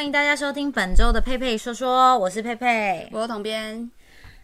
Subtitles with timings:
[0.00, 3.06] 欢迎大家收听本周的佩佩说说，我是佩佩。
[3.12, 3.90] 我统编，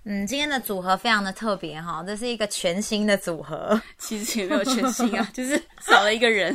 [0.04, 3.80] 嗯，今天的组合非常的特别哈，这是一个全新的组合。
[3.96, 6.54] 其实也没有全新啊， 就是少了一个人。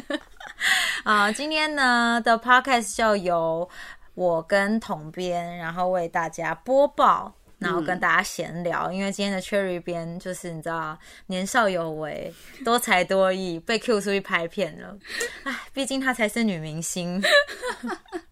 [1.04, 3.68] 啊、今天呢的 podcast 就由
[4.14, 8.92] 我跟统编，然后为大家播报，然后跟大家闲聊。
[8.92, 10.96] 因为今天的 Cherry 编就是你知道
[11.26, 12.32] 年少有为、
[12.64, 14.96] 多才多艺，被 Q 出去拍片了。
[15.46, 17.20] 唉，毕竟她才是女明星，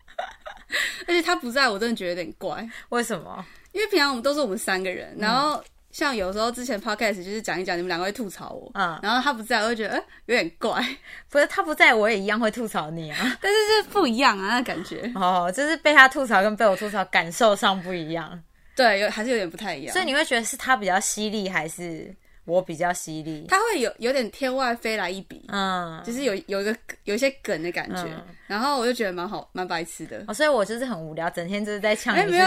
[1.07, 3.45] 而且他不在我真的觉得有点怪，为什么？
[3.71, 8.99] 因为平常我们都是我们三个人，然后像有时候之前 podcast 就是讲一讲，你们两个会吐槽我，嗯。
[9.03, 10.83] 然后他不在，我就觉得哎、有点怪，
[11.29, 13.17] 不是他不在，我也一样会吐槽你啊。
[13.41, 15.11] 但是是不一样啊，那感觉。
[15.15, 18.41] 哦，就是被他吐槽跟被我吐槽感受上不一样，
[18.75, 22.13] 对，有还是有点不太一样，所以你会觉得是他比较犀利，还是
[22.49, 23.45] 我比较犀利？
[23.47, 28.23] 他会有有点天外飞来一笔，嗯，就是有有一个有一些梗的感觉，嗯。
[28.47, 30.23] 然后我就觉得蛮好，蛮白痴的。
[30.27, 32.39] 哦，所以我就是很无聊，整天就是在呛你是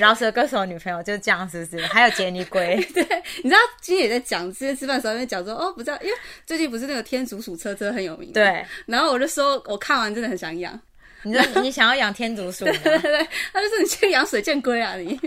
[0.00, 1.86] 饶舌歌手的女朋友，就是这样是不是？
[1.86, 3.06] 还有杰尼龟， 对
[3.44, 10.78] 你知道今天也在讲，今天吃饭的时候在讲说，哦，不知道，因为最近不是那个天竺鼠车车很有名，，对，然后我就说我看完真的很想养，
[11.24, 12.72] 你说你想要养天竺鼠吗？
[12.84, 15.18] 对对，他就说你去养水箭龟啊你，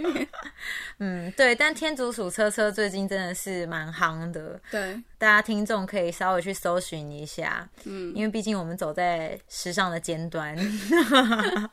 [0.99, 10.55] 嗯，对，但天竺鼠车车最近真的是蛮夯的，对，大家听众可以稍微去搜寻一下，嗯，因为毕竟我们走在时尚的尖端。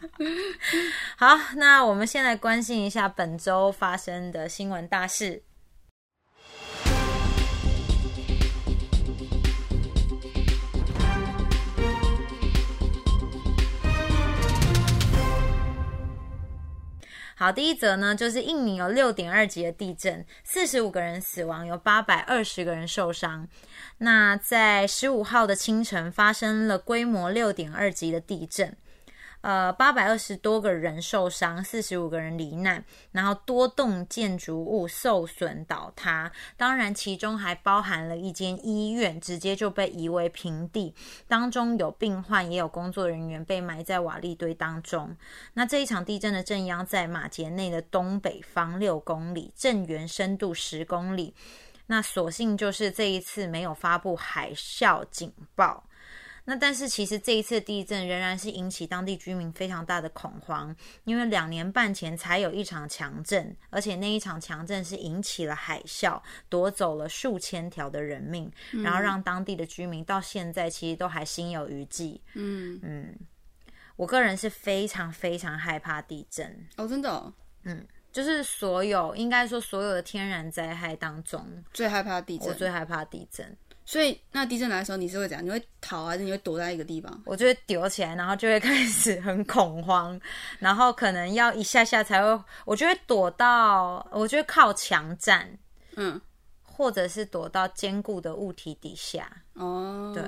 [1.16, 5.42] 好，那我们先来关心一下本周发生的新闻大事。
[17.44, 23.46] 好，第一则呢，就是印尼有六点二级的地震，四十五个人死亡，有八百二十个人受伤。
[23.98, 28.74] 那在十五号的清晨发生了规模六点二级的地震，
[29.44, 32.82] 呃，八百二十多个人受伤，四十五个人罹难，
[33.12, 40.94] 然后多栋建筑物受损倒塌，当然其中还包含了一间医院，直接就被夷为平地，
[41.28, 45.14] 当中有病患，也有工作人员被埋在瓦砾堆当中。
[45.52, 51.34] 那这一场地震的震央在马杰内的东北方六公里，震源深度十公里。
[51.86, 55.84] 那所幸就是这一次没有发布海啸警报。
[56.46, 72.20] 那但是其实这一次地震仍然是引起当地居民非常大的恐慌，因为两年半前才有一场强震，而且那一场强震是引起了海啸，夺走了数千条的人命，然后让当地的居民到现在其实都还心有余悸。
[72.34, 73.18] 嗯，嗯，
[73.96, 77.32] 我个人是非常非常害怕地震，哦，真的、哦，
[78.12, 83.56] 就是所有应该说所有的天然灾害当中，最害怕地震，我最害怕地震。
[83.86, 85.44] 所以那地震来的时候你是会怎样？
[85.44, 87.22] 你会逃还是你会躲在一个地方？
[87.26, 90.18] 我就会丢起来，然后就会开始很恐慌，
[90.58, 95.58] 然后可能要一下下才会，我就会躲到，我就会靠墙站，
[95.96, 96.20] 嗯，
[96.62, 99.30] 或者是躲到坚固的物体底下。
[99.52, 100.22] 哦，对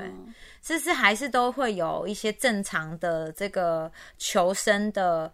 [0.63, 5.33] 这是还是都会有一些正常的这个求生的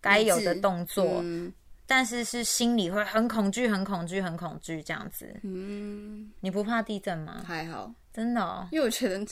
[0.00, 1.52] 该有的动作，嗯
[1.86, 5.34] 但是是心里会很恐惧、很恐惧、很恐惧这样子。
[5.42, 7.42] 嗯，你不怕地震吗？
[7.46, 9.24] 还好，真的哦，因为我觉得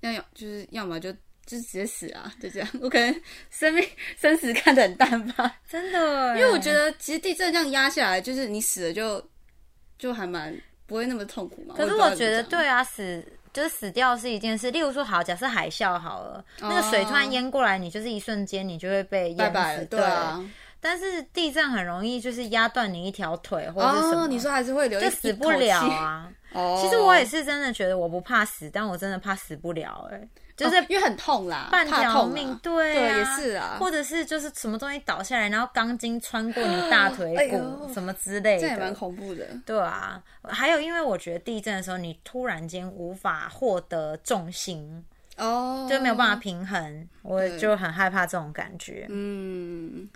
[0.00, 1.12] 要要就是要么就
[1.46, 2.68] 就直接死啊， 就这样。
[2.80, 3.82] 我可能生命
[4.18, 9.24] 生死看得很淡吧，真的，因为我觉得其实地震这样压下来，就是你死了就
[9.98, 10.54] 就还蛮
[10.86, 11.74] 不会那么痛苦嘛。
[11.76, 14.70] 可是我觉得对啊，死就是死掉是一件事。
[14.70, 19.42] 例如说，好，假设海啸好了，哦那个水突然淹过来，你就是一瞬间你就会被淹死。
[19.42, 20.44] 拜拜了，对啊。
[20.84, 26.30] 但是地震很容易就是压断你一条腿或者是什么，哦，你说还是会留一就死不了啊。
[26.52, 33.78] 哦，其实我也是真的觉得我不怕死，但我真的怕死不了、欸，哎，就是哦因为很痛啦，半条命，啊对啊，对也是啊。
[33.80, 37.90] 或者是就是什么东西倒下来，然后钢筋穿过你大腿哎骨、呦。
[37.94, 38.94] 什么之类这也蛮。
[38.94, 39.44] 恐怖的。
[39.64, 45.02] 对啊，还有因为我觉得地震的时候，你突然间无法获得重心，
[45.36, 49.06] 哦，就没有办法平衡，我就很害怕这种感觉。
[49.08, 50.08] 嗯，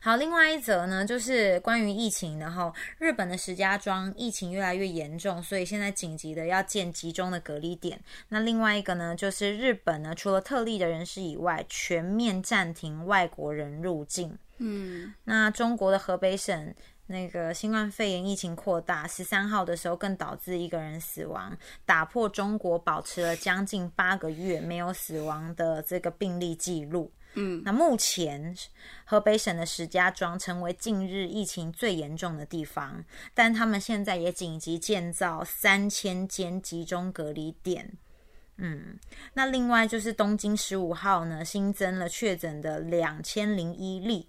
[0.00, 8.00] 好，另外一则呢，就是关于疫情的哈，日本的石家庄疫情越来越严重，所以现在紧急的要建集中的隔离点。
[8.30, 14.36] 那另外一个呢，就是日本呢，除了特例的人士以外，全面暂停外国人入境。
[14.58, 16.74] 嗯，那中国的河北省
[17.08, 27.12] 那个新冠肺炎疫情扩大，十三号的时候更导致一个人死亡，打破中国保持了将近八个月没有死亡的这个病例记录。
[27.34, 28.56] 嗯，那目前
[29.04, 33.04] 河北省的石家庄成为近日疫情最严重的地方，
[33.34, 37.92] 但他们现在也紧急建造三千间集中隔离点。
[38.56, 38.98] 嗯，
[39.34, 44.28] 那另外就是东京十五号呢，新增了确诊的两千零一例。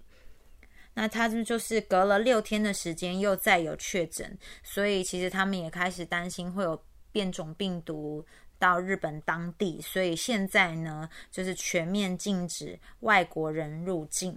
[1.00, 8.26] 那他们就是隔了六天的时间又再有确诊，所以其实他们也开始担心会有变种病毒
[8.58, 14.36] 到日本当地，所以现在呢就是全面禁止外国人入境。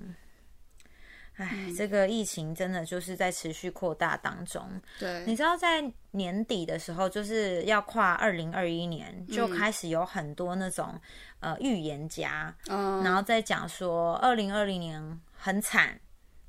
[1.37, 4.61] 唉，这个疫情真的就是在持续扩大当中。
[4.99, 10.93] 对，你知道在年底的时候，就是要跨二零二一年，就开始有很多那种
[11.39, 15.99] 呃预言家，嗯，然后再讲说二零二零年很惨。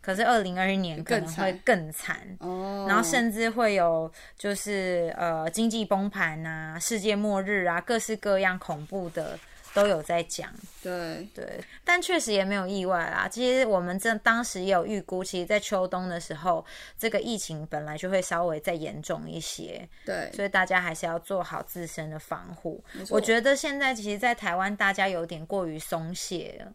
[0.02, 9.38] 可是二零二一年可能会更惨，哦，然后甚至会有就是呃经济崩盘啊、世界末日啊，各式各样恐怖的
[9.72, 10.52] 都有在讲。
[10.82, 13.28] 对对，但确实也没有意外啦。
[13.28, 16.66] 其实我们这当时也有预估，其实，在秋冬的时候，
[16.98, 19.88] 这个疫情本来就会稍微再严重一些。
[20.04, 22.82] 对，所以大家还是要做好自身的防护。
[23.08, 26.72] 我觉得现在其实，在台湾大家有点过于松懈了。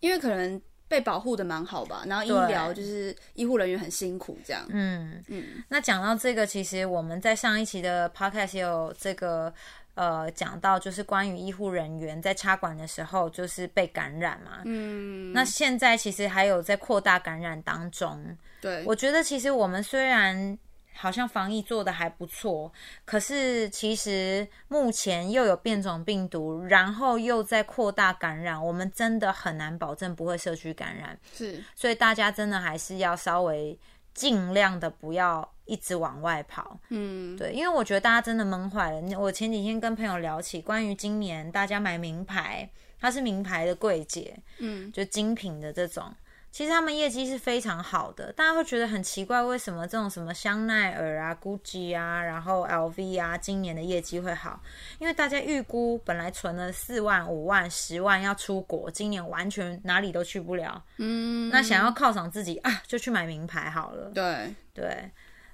[0.00, 0.58] 因为可能
[0.90, 4.66] 被保护的蛮好吧，然后医对疗就是医护人员很辛苦这样。
[4.70, 9.54] 嗯，嗯，那讲到这个，其实我们在上一期的 podcast 也有这个
[9.94, 14.62] 呃讲到，就是关于医护人员在插管的时候就是被感染嘛。
[14.64, 18.36] 嗯，那现在其实还有在扩大感染当中。
[18.60, 20.58] 对，我觉得其实我们虽然
[21.00, 22.70] 好像防疫做的还不错，
[23.06, 31.18] 可是其实目前又有变种病毒，然后又在扩大感染，我们真的很难保证不会社区感染。
[31.32, 33.78] 是所以大家真的还是要稍微
[34.12, 36.78] 尽量的不要一直往外跑。
[36.90, 39.18] 嗯，对，因为我觉得大家真的闷坏了。
[39.18, 42.68] 我前几天跟朋友聊起关于今年大家买名牌，
[43.00, 46.14] 它是名牌的柜姐，嗯，就精品的这种。
[46.52, 54.60] 其实他们业绩是非常好的，大家会觉得很奇怪，为什么这种什么香奈儿啊、GUCCI 啊，然后 LV 啊，今年的业绩会好？
[54.98, 60.84] 因为大家预估本来存了四万、五万、十万要出国，今年完全哪里都去不了。
[60.96, 64.10] 嗯，那想要犒赏自己啊，就去买名牌好了。
[64.12, 65.10] 对，对，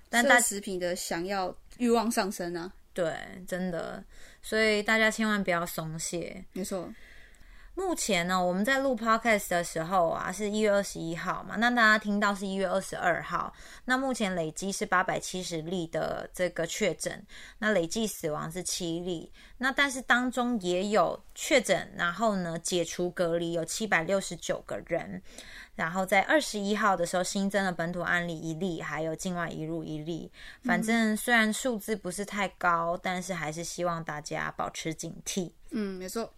[0.08, 3.14] 但大奢侈品的想要欲望上升啊，对
[3.46, 4.02] 真的，
[4.40, 6.42] 所以大家千万不要松懈。
[6.54, 6.88] 没错，
[7.76, 13.52] 目前呢，我们在录 podcast 的时候啊，是一月二十一号嘛，那大家听到是一月二十二号。
[13.84, 17.22] 那目前累积是八百七十例的这个确诊，
[17.58, 19.30] 那累计死亡是七例。
[19.58, 25.22] 那但是当中也有确诊，然后呢解除隔离有七百六十九个人。
[25.74, 30.32] 然后在二十一号的时候新增了本土案例一例，还有境外移入一例。
[30.64, 35.52] 反正虽然数字不是太高，但是还是希望大家保持警惕。
[35.72, 36.32] 嗯，没错，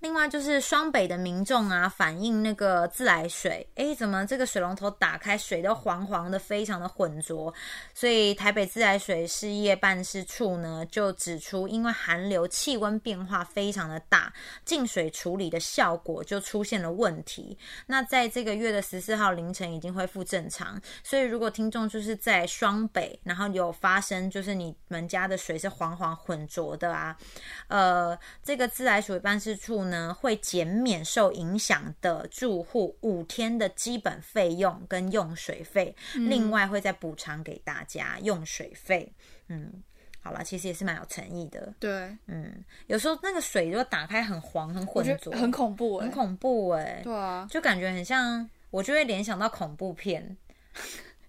[0.00, 7.52] 另外就是双北的民众啊，反映那个自来水，诶，怎么这个水龙头打开水都黄黄的，非常的浑浊。
[7.92, 14.32] 所以台北自来水事业办事处呢，就指出，因为寒流气温变化非常的大，
[14.64, 17.58] 净水处理的效果就出现了问题。
[17.86, 27.16] 那在这个月的十四号凌晨已经恢复正常，所以如果听众就是在双北，然后有发生就是你们家的水是黄黄浑浊的啊，
[27.66, 39.12] 呃，这个自来水办事处呢会减免受影响的住户五天的基本费用跟用水费，另外会再补偿给大家用水费。
[39.48, 39.82] 嗯，
[40.20, 41.74] 好了，其实也是蛮有诚意的。
[41.78, 50.36] 对，嗯，有时候那个水如果打开很黄很我浑浊，很恐怖哎、很恐怖哎、对啊，就感觉很像，我就会联想到恐怖片。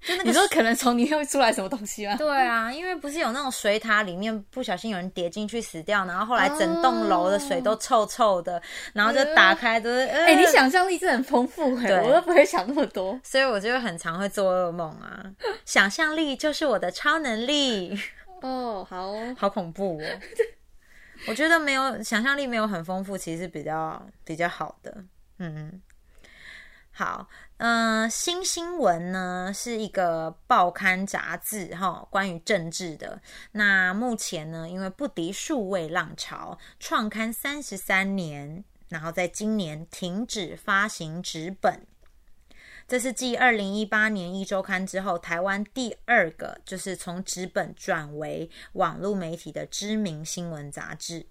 [0.02, 2.16] 就那个你说可能从里面会出来什么东西吗？
[2.16, 8.62] 对啊，因为不是有那种水塔里面不小心有人跌进去死掉，然后后来整栋楼的水都臭臭的，
[8.94, 13.20] 然后就打开都是，哎、哎、你想象力真的很丰富哎、对我都不会想那么多。
[13.24, 15.24] 所以我就很常会做噩梦啊。
[15.66, 17.98] 想象力就是我的超能力，
[18.42, 20.06] 哦，好哦好恐怖哦。
[21.28, 24.96] 我觉得没有想象力没有很丰富，其实是比较比较好的。
[25.40, 25.82] 嗯，
[27.00, 27.30] 好，
[27.60, 33.22] 嗯、新新闻呢是一个报刊杂志哈，关于政治的。
[33.54, 41.88] 那目前呢，因为不敌数位浪潮，创刊三十三年，然后在今年停止发行纸本。
[42.86, 51.26] 这是继二零一八年一周刊之后，台湾第二个就是从纸本转为网络媒体的知名新闻杂志。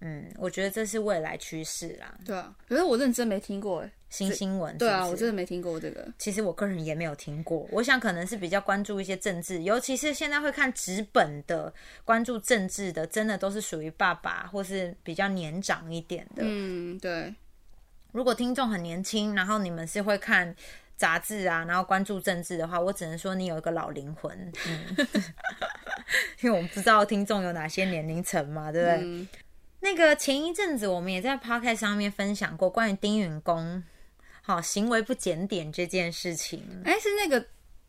[0.00, 2.18] 嗯，我觉得这是未来趋势啦。
[2.24, 3.92] 对啊，可是我认真没听过哎。
[4.08, 6.06] 新新闻对啊，我真的没听过这个。
[6.16, 11.72] 其实我个人也没有听过，我想可能是比较关注一些政治，尤其是现在会看纸本的，
[12.04, 16.42] 关注政治的，真的都是属于爸爸或是比较年长一点的。
[16.44, 17.34] 嗯，对，
[18.12, 20.54] 如果听众很年轻，然后你们是会看
[20.96, 24.32] 杂志啊，然后关注政治的话，我只能说你有一个老灵魂。
[24.68, 24.96] 嗯，
[26.40, 28.98] 因为我们不知道听众有哪些年龄层嘛，对不对？
[29.02, 29.28] 嗯，
[29.80, 33.82] 那个前一阵子我们也在 podcast 上面分享过关于丁允恭
[34.46, 36.62] 好行为不检点这件事情。
[36.84, 37.44] 哎，是那个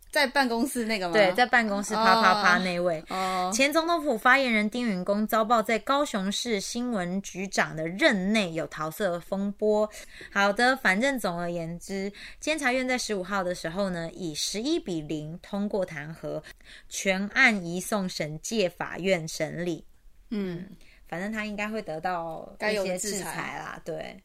[0.09, 1.13] 在办公室那个吗？
[1.13, 3.03] 对，在办公室啪啪啪那位。
[3.09, 9.87] 哦，前总统府发言人丁允恭遭报在高雄市新闻局长的任内有桃色风波。
[10.31, 16.41] 好的，反正总而言之，监察院在十五号的时候呢，以十一比零通过弹劾，
[16.89, 19.85] 全案移送审界法院审理。
[20.31, 20.67] 嗯，
[21.07, 23.79] 反正他应该会得到该有的一些制裁啦。
[23.85, 24.17] 对，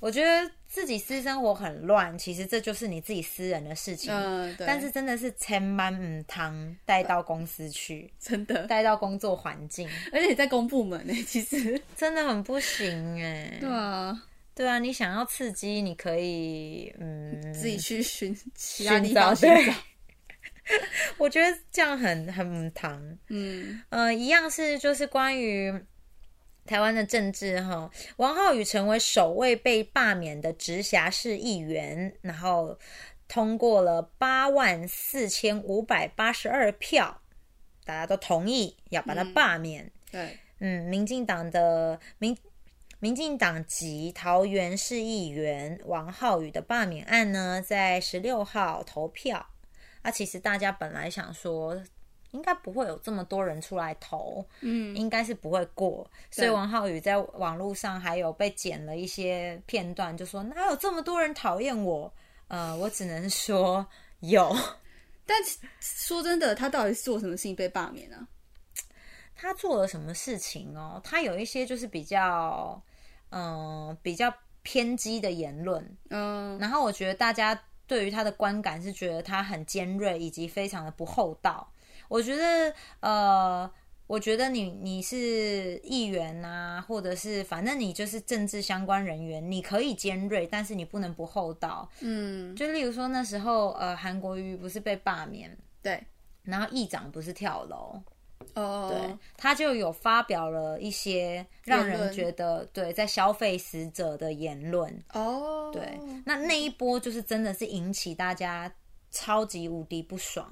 [0.00, 4.12] 我觉得自己私生活很乱，其实这就是你自己私人的事情。
[4.12, 14.22] 嗯，对，但是真的是千万唔汤带到公司去， 真的，带到工作环境，而且你在公部门呢， 其实，真的很不行哎、对啊，
[14.54, 19.72] 对啊，你想要刺激，你可以嗯自己去寻寻找方寻找，。
[21.16, 23.18] 我觉得这样很很。
[23.28, 25.72] 嗯，呃，一样是就是关于
[26.66, 32.76] 台湾的政治哈，王浩宇成为首位被罢免的直辖市议员，然后
[33.28, 37.22] 通过了八万四千五百八十二票，
[37.84, 39.90] 大家都同意要把他罢免。
[40.10, 42.36] 对，嗯，民进党的民
[42.98, 49.46] 民进党籍桃园市议员王浩宇的罢免案呢，在十六号投票。
[50.02, 51.82] 啊，其实大家本来想说，
[52.36, 56.08] 应该不会有这么多人出来投，嗯，应该是不会过。
[56.30, 62.12] 所以王浩宇在网络上还有被剪了一些片段，就说哪有这么多人讨厌我？
[62.48, 63.84] 呃，我只能说
[64.20, 64.54] 有。
[65.24, 65.36] 但
[65.80, 68.28] 说真的，他到底是做什么事情被罢免啊？
[69.34, 71.00] 他做了什么事情哦？
[71.02, 72.80] 他有一些就是比较，
[73.30, 81.68] 嗯、比较偏激的言论，嗯，然后我觉得大家对于他的观感是觉得他很尖锐，以及非常的不厚道。
[82.08, 83.70] 我觉得，呃，
[84.06, 91.88] 我觉得你你是议员呐、或者是反正你就是政治相关人员，你可以尖锐，但是你不能不厚道。
[92.00, 96.02] 嗯，就例如说那时候，呃，韩国瑜不是被罢免，对，
[96.42, 98.00] 然后议长不是跳楼，
[98.54, 105.04] 哦，对，他就有发表了一些让人觉得对在消费死者的言论。
[105.12, 108.72] 哦，对，那那一波就是真的是引起大家
[109.10, 110.48] 超级无敌不爽。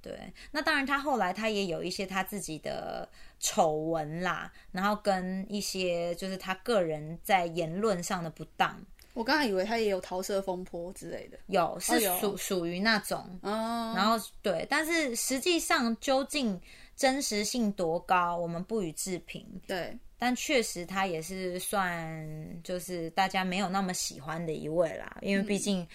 [0.00, 3.08] 对，那当然他后来他也有一些他自己的
[3.40, 8.80] 丑闻啦，然后跟一些就是他个人在言论上的不当，
[9.14, 11.38] 我刚才以为他也有桃色风波之类的。
[11.48, 13.18] 有是有属属于那种。
[13.42, 16.60] 哦，然后对，但是实际上究竟
[16.96, 19.44] 真实性多高，我们不予置评。
[19.66, 22.26] 对，但确实他也是算
[22.62, 25.86] 就是大家没有那么喜欢的一位啦，因为毕竟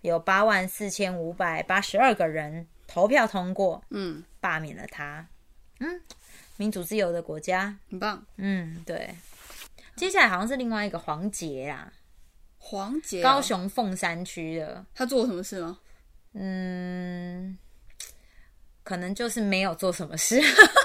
[0.00, 5.24] 有八万四千五百八十二个人投票通过嗯，罢免了他。
[5.78, 6.00] 嗯，
[6.56, 8.26] 民主自由的国家，很棒。
[8.36, 9.14] 嗯，对。
[9.94, 11.92] 接下来好像是另外一个黄杰啊，
[12.58, 15.78] 黄杰哦，高雄凤山区的，他做了什么事吗？
[16.32, 17.56] 嗯，
[18.82, 20.42] 可能就是没有做什么事。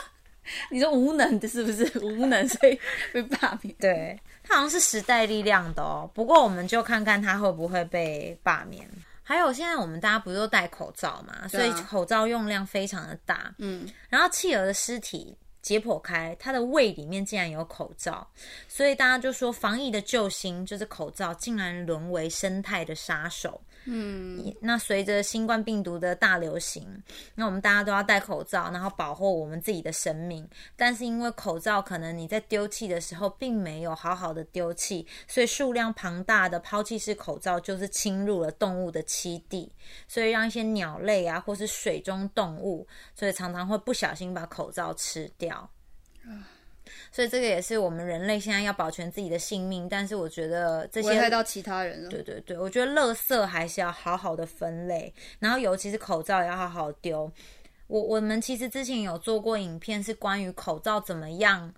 [0.69, 2.79] 你说无能的，是不是无能，所以
[3.11, 3.73] 被罢免？
[3.79, 6.07] 对，他好像是时代力量的哦。
[6.13, 8.87] 不过我们就看看他会不会被罢免。
[9.27, 13.53] 还有现在我们大家不是都戴口罩嘛，所以口罩用量非常的大。
[13.57, 18.25] 嗯，然后企鹅的尸体解剖开，它的胃里面竟然有口罩，
[18.67, 23.59] 所以大家就说防疫的救星就是口罩，竟然沦为生态的杀手。
[23.87, 27.03] 嗯，那随着新冠病毒的大流行，
[27.35, 30.47] 那我们大家都要戴口罩，然后保护我们自己的生命。
[30.75, 39.71] 但是因为口罩可能你在丢弃的时候并没有好好的丢弃，所以数量庞大的抛弃式口罩就是侵入了动物的栖地，
[40.07, 45.69] 所以让一些鸟类啊或是水中动物，所以常常会不小心把口罩吃掉。
[47.11, 52.09] 所以这个也是我们人类现在要保全自己的性命，但是我觉得这些危害到其他人了。
[52.09, 57.31] 对对对，我觉得垃圾还是要好好的分类，然后尤其是口罩也要好好丢。
[57.87, 61.71] 我我们其实之前有做过影片，是关于口罩怎么样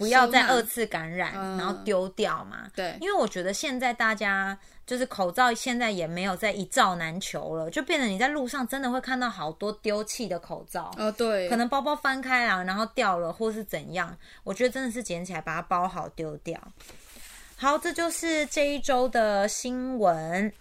[0.00, 2.66] 不要再二次感染，嗯然后丢掉嘛。
[2.74, 10.90] 对因为我觉得现在大家就是口罩现在也没有再一罩难求了，就变得你在路上真的会看到好多丢弃的口罩。
[10.96, 14.16] 哦，对，可能包包翻开啊，然后掉了，或是怎样？
[14.42, 16.58] 我觉得真的是捡起来把它包好丢掉。
[17.56, 20.52] 好，这就是这一周的新闻。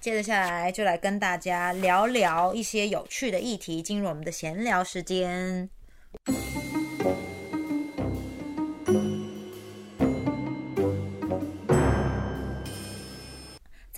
[0.00, 5.68] 接着下来就来跟大家聊聊一些有趣的议题，进入我们的闲聊时间。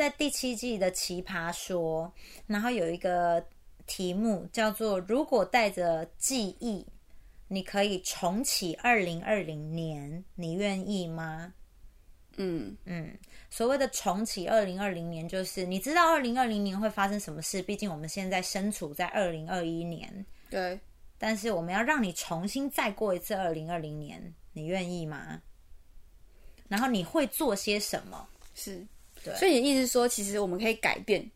[0.03, 2.13] 在第七季的《奇葩说》，
[2.49, 3.47] 然后有一个
[3.87, 6.85] 题目叫做“如果带着记忆，
[7.47, 11.55] 你可以重启二零二零年，你愿意吗？”
[12.35, 13.17] 嗯嗯，
[13.49, 20.81] 所谓的重启二零二零年，就是你知道二零二零年会发生什么事，毕竟我们现在身处在二零二一年，对，
[21.17, 25.41] 但是我们要让你重新再过一次二零二零年，你愿意吗？
[26.67, 28.29] 然后你会做些什么？
[28.53, 28.85] 是，
[29.25, 31.31] 对所以你的意思是说，其实我们可以改变，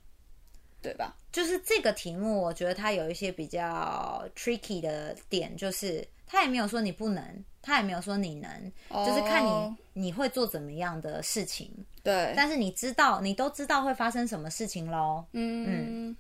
[0.83, 1.17] 对吧？
[1.33, 11.71] 就是这个题目，我觉得它有一些比较 tricky 的点，就是他也没有说你不能，他也没有说你能，就是看你哦你会做怎么样的事情，
[12.03, 15.25] 对，但是你知道，你都知道会发生什么事情喽。
[15.33, 16.17] 嗯，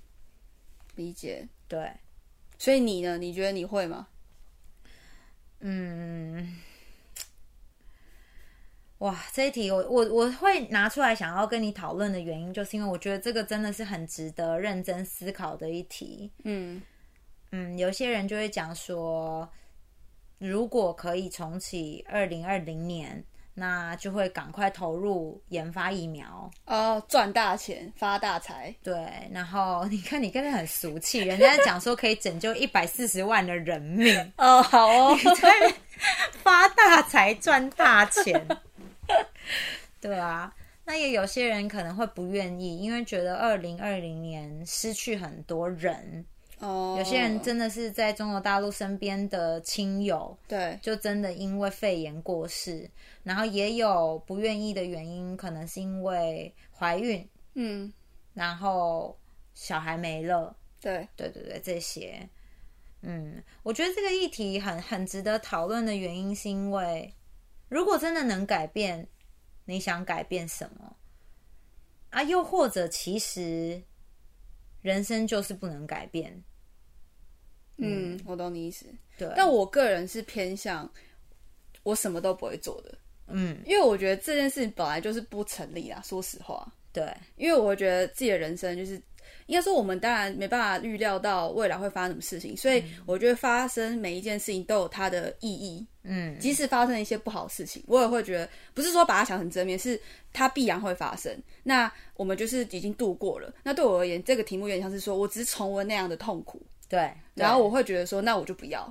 [0.94, 1.46] 理解。
[1.68, 1.90] 对，
[2.58, 3.18] 所以你呢？
[3.18, 4.06] 你觉得你会吗？
[5.61, 6.56] 嗯，
[8.99, 16.33] 哇，这一题我我我会拿出来想要跟你讨论的原因，就是因为我觉得这个真的是很值得认真思考的一题。
[16.45, 16.81] 嗯
[17.53, 19.49] 嗯，有些人就会讲说，
[20.38, 23.23] 如果可以重启二零二零年，
[23.53, 26.50] 那就会赶快投入研发疫苗。
[26.65, 28.95] 哦，赚大钱发大财，对，
[29.31, 35.50] 然后你看你刚才很俗气，人家讲说可以拯救一百四十万的人命，哦，好哦，在
[36.43, 38.47] 发大财赚大钱，
[40.01, 40.55] 对啊。
[40.89, 46.25] 那也有些人可能会不愿意，因为觉得二零二零年失去很多人，
[46.61, 52.89] 哦，有些人真的是在中国大陆身边的亲友，对，就真的因为肺炎过世，
[53.25, 57.93] 然后也有不愿意的原因，可能是因为怀孕，嗯，
[58.33, 59.19] 然后
[59.55, 62.29] 小孩没了，对，对对对，这些，
[63.03, 67.13] 嗯，我觉得这个议题很很值得讨论的原因，是因为
[67.68, 69.06] 如果真的能改变，
[69.64, 70.96] 你想改变什么
[72.11, 72.23] 啊？
[72.23, 73.82] 又或者其实
[74.82, 76.42] 人生就是不能改变，
[77.78, 78.87] 嗯，我懂你意思。
[79.18, 80.90] 对，但我个人是偏向
[81.82, 86.00] 我什么都不会做的，嗯，因为我觉得这件事情本来就是不成立啊。
[86.05, 89.02] 说实话，对，因为我觉得自己的人生就是，
[89.46, 95.87] 应该说我们当然没办法预料到未来会发生什么事情，所以我觉得发生每一件事情都有它的意义。
[96.09, 100.00] 嗯，即使发生一些不好的事情，我也会觉得不是说把它想成正面，是
[100.32, 101.37] 它必然会发生。
[101.64, 103.52] 那我们就是已经度过了。
[103.64, 108.88] 那对我而言，这个题目有点像是说我只是重温那样的痛苦，对，然后我会觉得说，那我就不要，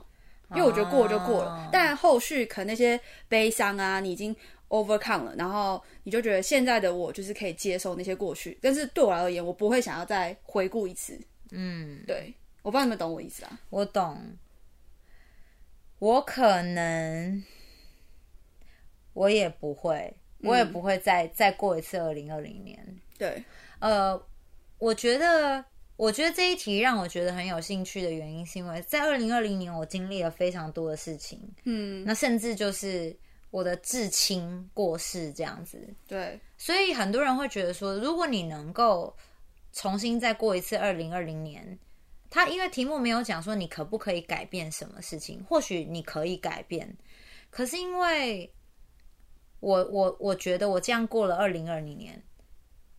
[0.53, 1.51] 因为我觉得过就过了。
[1.51, 4.35] 哦但后续可能那些悲伤啊，你已经
[4.69, 8.57] overcome 了，然后你就觉得现在的我就是可以接受那些过去。
[8.61, 11.19] 但是对我而言，我不会想要再回顾一次。
[11.51, 13.59] 嗯，对，我不知道你们懂我意思啊？
[13.69, 14.19] 我懂。
[15.99, 17.41] 我可能，
[19.13, 22.99] 我也不会，我也不会再、再过一次二零二零年。
[23.17, 23.41] 对，
[23.79, 24.21] 呃，
[24.77, 25.63] 我觉得，
[25.95, 33.15] 我觉得这一题让我觉得很有兴趣的原因，是因为在二零二零年我经历了非常多的事情，嗯，那甚至就是
[33.51, 39.15] 我的至亲过世这样子，对，所以很多人会觉得说，如果你能够
[39.71, 41.77] 重新再过一次二零二零年，
[42.29, 46.97] 他因为题目没有讲说你可不可以改变什么事情，或许你可以改变，
[47.49, 48.53] 可是因为
[49.61, 52.21] 我我我觉得我这样过了二零二零年，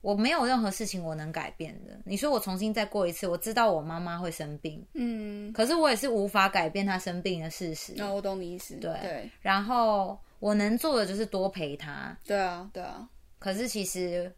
[0.00, 2.00] 我没有任何事情我能改变的。
[2.04, 7.92] 你说我重新再过一次，我知道我妈妈会生病，嗯，可是我也是无法改变她生病的事实。
[7.96, 8.74] 那、我懂你意思。
[8.76, 8.92] 对。
[9.02, 14.32] 对，然后我能做的就是多陪他，对啊，对啊，可是其实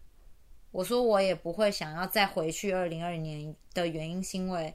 [0.70, 4.74] 我说我也不会想要再回去二零二零年的原因，是因为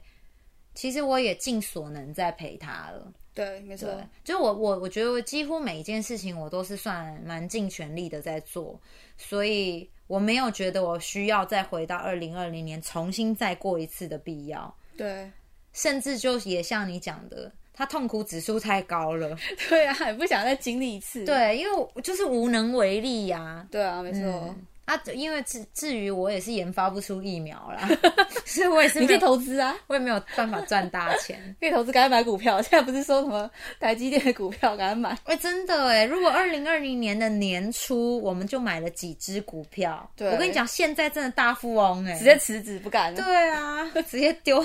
[0.74, 3.12] 其实我也尽所能在陪他了。
[3.32, 3.88] 对，没错。
[3.90, 8.80] 对，就我我我觉得我几乎每一件事情我都是算蛮尽全力的在做，
[9.16, 15.28] 所以我没有觉得我需要再回到二零二零年重新再过一次的必要，对，
[15.72, 19.36] 甚至就也像你讲的，他痛苦指数太高了。
[19.68, 24.20] 对啊，也不想再经历一次。，对，因为我就是无能为力呀、对啊，没错。
[24.22, 27.88] 嗯啊，因为至至于我也是研发不出疫苗啦，
[28.44, 31.40] 所以我也是你可以，投资啊，我也没有办法赚大钱。
[31.58, 32.60] 可以投资，赶快买股票。
[32.60, 35.18] 现在不是说什么台积电的股票，赶快买。
[35.24, 43.22] 哎、真的哎，如果二零二零年的年初我们就买了几只股票，对我跟你讲，现在真的大富翁哎，直接辞职不干了。
[43.22, 44.62] 对啊，直接丢，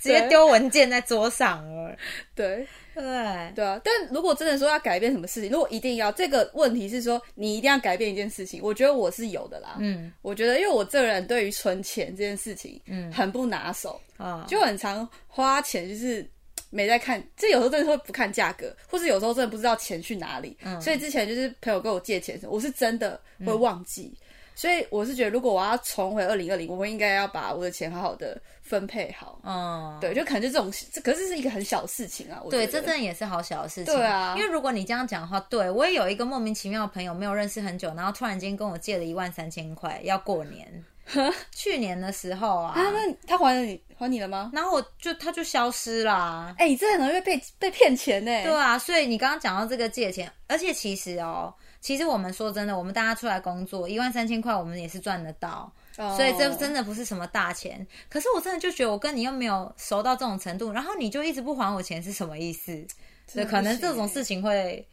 [0.00, 1.96] 直接丢文件在桌上了，
[2.34, 9.76] 对对对啊，但如果真的说要改变什么事情，如果一定要，这个问题是说你一定要改变一件事情，我觉得我是有的啦。
[9.78, 16.28] 嗯我觉得，因为我这个人对于存钱这件事情，嗯很不拿手，啊，就很常花钱，就是
[16.70, 20.56] 没在看，这有时候真的会不看价格，或是有时候真的不知道钱去哪里。
[20.62, 24.14] 嗯所以之前就是朋友跟我借钱的时候，我是真的会忘记。
[24.60, 29.40] 所以我是觉得，如果我要重回二零二零，我们应该要把我的钱好好的分配好。
[29.42, 32.42] 嗯，对，就可能就这种，这可是是一个很小的事情啊。
[32.44, 33.86] 我对，这真的也是好小的事情。
[33.86, 40.84] 对啊因为如果你这样讲的话，对我也有一个莫名其妙的朋友，没有认识很久，然后突然间跟我借了一万三千块，要过年。
[41.50, 44.50] 去年的时候啊，啊，那他还了你还你了吗？
[44.52, 46.54] 然后我就他就消失啦。
[46.58, 57.86] 哎、你这很容易被被被骗钱呢、对啊，所以你刚刚讲到这个借钱，而且其实哦，其实我们说真的，我们大家出来工作，一万三千块我们也是赚得到，哦所以这真的不是什么大钱。
[58.08, 62.86] 可是我真的就觉得我跟你又没有熟到这种程度，然后你就一直不还我钱是什么意思？
[63.32, 64.86] 对，可能这种事情会，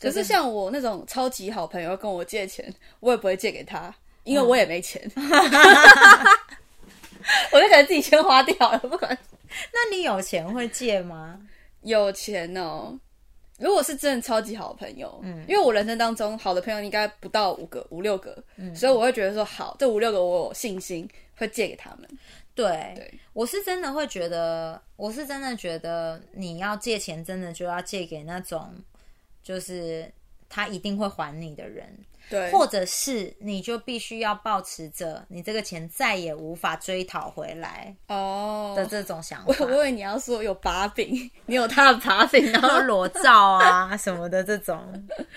[0.00, 5.02] 可是像我那种超级好朋友跟我借钱，我也不会借给他，因嗯为我也没钱。
[7.52, 9.18] 我就可能自己先花掉了，不管
[9.72, 11.38] 那你有钱会借吗？
[11.82, 12.98] 有钱哦。
[13.60, 22.08] 如果是真的超级好的朋友，嗯，因为我人生当中好的朋友应该不到五个、五六个，嗯，所以我会觉得说，好，这五六个我有信心会借给他们。
[22.54, 23.20] 对，对。
[23.32, 28.74] 我是真的会觉得，我是真的觉得你要借钱，真的就要借给那种，
[29.42, 30.10] 就是
[30.48, 31.86] 他一定会还你的人，
[32.30, 39.64] 对，或者是你就必须要保持着你这个钱再也无法追讨回来哦，的这种想我法。
[39.66, 39.78] 我以。
[39.80, 44.80] 为你要说有把柄，你有他的把柄， 然后然后裸照啊什么的这种，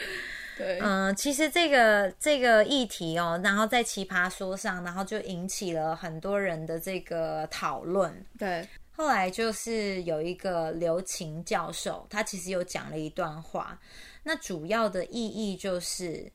[0.58, 8.14] 对，嗯，其实这个这个议题哦，然后在奇葩说上，然后就引起了很多人的这个讨论。
[8.38, 13.80] 对，后来就是有一个刘琴教授，他其实有讲了一段话，
[14.22, 16.32] 那主要的意义就是，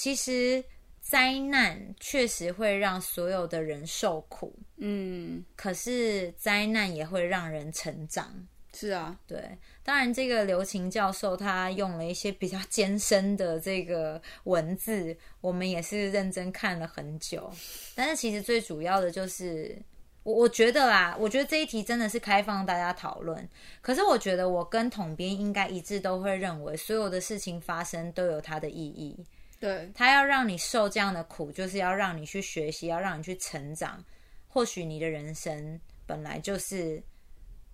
[0.00, 0.64] 其实
[1.02, 8.34] 灾难确实会让所有的人受苦，嗯，可是灾难也会让人成长。
[8.72, 17.52] 是啊，对，当然这个刘琴教授他用了一些比较 艰深的这个文字，我们也是认真看了很久。
[17.94, 19.76] 但是其实最主要的就是，
[20.22, 23.46] 我我觉得啦，我觉得这一题真的是开放大家讨论。
[23.82, 29.22] 可是我觉得我跟统编应该一致都会认为，所有的事情发生都有它的意义。
[29.60, 34.02] 对，他要让你受这样的苦，就是要让你去学习，要让你去成长。
[34.48, 37.00] 或许你的人生本来就是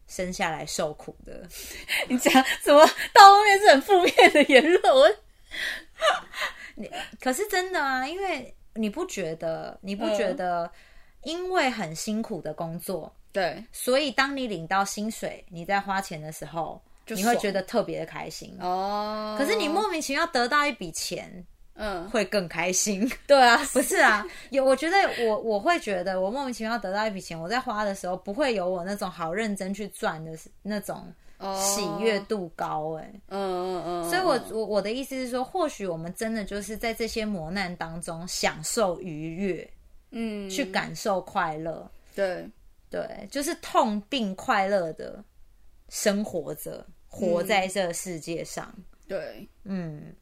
[0.09, 1.49] 生下来受苦的。
[2.09, 2.85] 你讲什么？
[3.15, 5.09] 到后面是很负面的言论，我
[7.21, 10.71] 可是真的啊，因为你不觉得，你不嗯觉得，
[11.23, 18.55] 因为很辛苦的工作，对，所以当你领到薪水，你在花钱的时候，你会觉得特别的开心。
[18.61, 21.47] 哦，可是你莫名其妙得到一笔钱，
[21.77, 23.11] 嗯，会更开心。
[23.27, 31.07] 对啊， 不是啊，有我觉得我我会觉得我莫名其妙得到一笔钱，我在花的时候不会有我那种好认真去赚的那种
[31.55, 39.71] 喜悦度高哎、嗯嗯嗯，所以我我我的意思是说，或许我们真的就是在这些磨难当中享受愉悦，
[40.11, 40.49] 嗯。
[40.49, 42.49] 去感受快乐，对。
[42.89, 45.23] 对，就是痛并快乐的
[45.89, 48.73] 生活着，活在这个世界上。
[49.09, 50.15] 对，嗯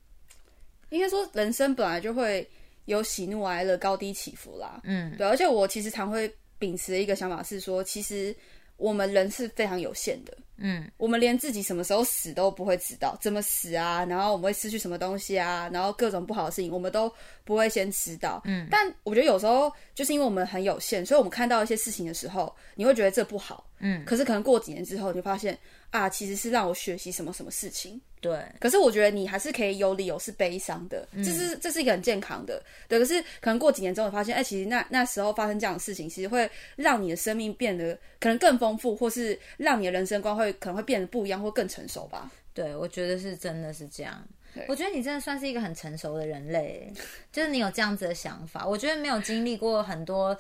[0.91, 2.49] 应该说人生本来就会
[2.85, 4.81] 有喜怒哀乐、高低起伏啦。
[4.85, 8.35] 嗯，对，而且我其实常会秉持的一个想法是说，其实
[8.77, 10.37] 我们人是非常有限的。
[10.57, 18.41] 嗯，我们连自己什么时候死都不会知道，怎么死啊，然后我们会失去什么东西啊，然后各种不好的事情，我们都不会先知道。
[18.45, 23.69] 嗯，但我觉得有时候就是因为我们很有限，所以我们看到一些事情的时候，你会觉得这不好。
[23.81, 25.59] 嗯，可是可能过几年之后，你就发现
[25.91, 28.01] 啊，其实是让我学习什么什么事情。
[28.25, 32.99] 对，可是我觉得你还是可以有理由是悲伤的，这是这是一个很健康的，对。
[32.99, 42.33] 可是可能过几年之后，发现，哎、其实那那时候发生这样的事情，其实会让你的生命变得可能更丰富，或是让你的人生观会可能会变得不一样，或更成熟吧。
[42.55, 44.27] 对，我觉得是真的是这样。
[44.69, 46.91] 我觉得你真的算是一个很成熟的人类，
[47.31, 48.67] 就是你有这样子的想法。
[48.67, 50.35] 我觉得没有经历过很多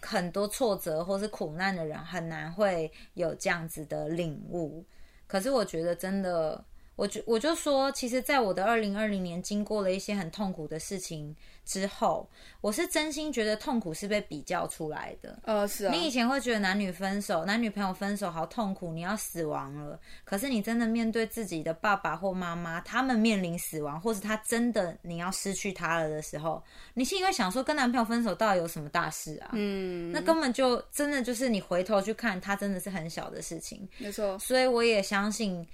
[0.00, 4.84] 很多挫折或是苦难的人，很难会有这样子的领悟。
[5.28, 6.64] 可是我觉得真的，
[6.98, 11.32] 我就我就说，其实，在我的二零二零年经过了一些很痛苦的事情
[11.64, 12.28] 之后，
[12.60, 15.38] 我是真心觉得痛苦是被比较出来的。
[15.44, 19.96] 呃，是啊，你以前会觉得男女分手、男女朋友分手好痛苦，你要死亡了。
[20.24, 26.60] 可是你真的面对自己的爸爸或妈妈，他们面临死亡，或是他真的你要失去他了的时候，
[26.94, 29.50] 你是因为想说，跟男朋友分手到底有什么大事啊？
[29.52, 33.88] 嗯，那根本就真的就是你回头去看，他真的是很小的事情。
[33.98, 35.64] 没错，所以我也相信，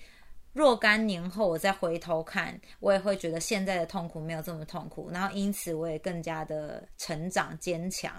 [0.55, 8.15] 若干年后我再回头看，我也会觉得现在的痛苦没有这么痛苦，然后因此我也更加的成长坚强，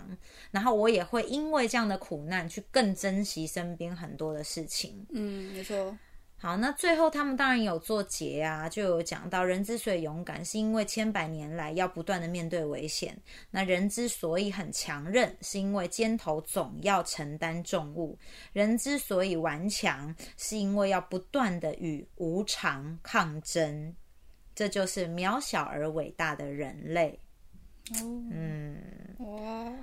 [0.52, 5.06] 然后我也会因为这样的苦难去更珍惜身边很多的事情。
[5.12, 5.98] 嗯，没错，
[6.38, 13.13] 好，那最后他们当然有做结啊，就有讲到人之所以勇敢，是因为千百年来要不断的面对危险；
[13.50, 18.15] 那人之所以很强韧，是因为肩头总要承担重物；
[18.54, 23.95] 人之所以顽强，是因为要不断的与无常抗争。
[24.54, 27.19] 这就是渺小而伟大的人类。
[28.02, 28.78] 嗯，
[29.19, 29.74] 哇，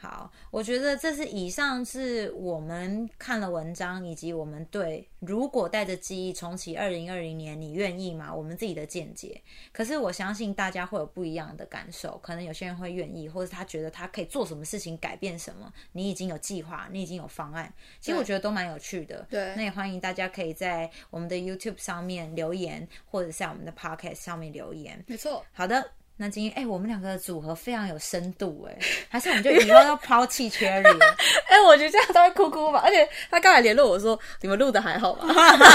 [0.00, 8.34] 好，我觉得这是以上是我们看了文章，以及我们对如果带着记忆重启二零二零年，你愿意吗？
[8.34, 9.38] 我们自己的见解。
[9.72, 15.70] 可是我相信大家会有不一样的感受，可能有些人会愿意，或者他觉得他可以做什么事情改变什么。
[15.92, 19.26] 你已经有计划，你已经有方案，其实我觉得都蛮有趣的。
[19.28, 25.04] 对那也欢迎大家可以在我们的 YouTube 上面留言，或者在我们的 Podcast 上面留言。
[25.06, 25.90] 没错，好的，
[26.22, 28.76] 那今天哎、我们两个的组合非常有深度哎，
[29.08, 31.16] 还是我们就以后要抛弃 Cherry 了？
[31.48, 32.82] 哎、我觉得这样他会哭哭吧。
[32.84, 35.34] 而且他刚才联络我说，你们录的还好吗？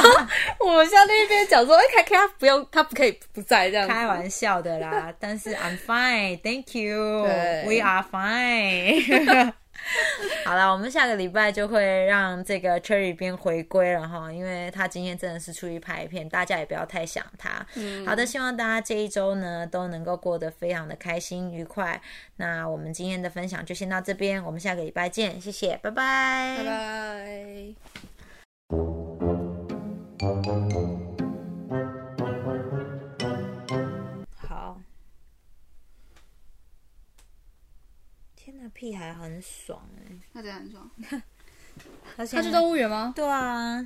[0.63, 3.93] 我们在那边讲说，哎、他不用，他不可以不在这样子。
[3.93, 7.23] 开玩笑的啦，但是 I'm fine, thank you,
[7.65, 9.51] we are fine。
[10.45, 17.65] 好了，我们下个礼拜就会让这个 Cherry 边回归了哈，因为他今天真的是出去拍片，大家也不要太想他。
[18.05, 22.01] 好的，希望大家这一周呢都能够过得非常的开心愉快。
[22.37, 27.75] 那我们今天的分享就先到这边，我们下个礼拜见，谢谢，拜拜，拜
[28.69, 29.04] 拜。
[38.75, 40.91] 屁孩很爽哎、那这样很爽。
[42.17, 43.13] 而 且他去动物园吗？
[43.15, 43.77] 对啊，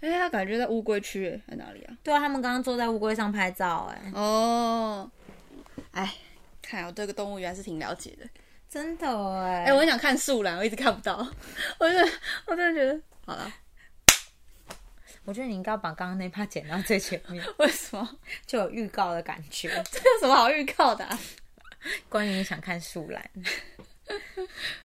[0.00, 1.96] 哎、他感觉在乌龟区，哎在哪里啊？
[2.02, 5.10] 对啊，他们刚刚坐在乌龟上拍照哎、哦，
[5.92, 6.14] 哎，
[6.60, 8.28] 看来我对这个动物园还是挺了解的。
[8.68, 9.06] 真的
[9.40, 11.26] 哎、哎、我很想看树懒，我一直看不到。
[11.78, 12.12] 我真的，
[12.46, 13.50] 我真的觉得，好了，
[15.24, 18.18] 我觉得你应该要把刚刚那趴剪到最前面， 为什么？
[18.44, 19.68] 就有预告的感觉。
[19.90, 21.18] 这有什么好预告的、啊？
[22.08, 23.30] 关于想看树懒。